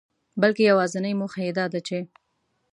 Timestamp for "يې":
1.47-1.51